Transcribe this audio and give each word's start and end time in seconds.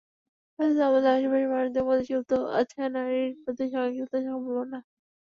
অর্থাৎ, 0.59 0.79
আমাদের 0.87 1.11
আশপাশের 1.11 1.51
মানুষদের 1.51 1.83
মধ্যেই 1.87 2.09
সুপ্ত 2.09 2.31
আছে 2.59 2.81
নারীর 2.95 3.29
প্রতি 3.43 3.65
সহিংসতার 3.73 4.21
সম্ভাবনা। 4.27 4.79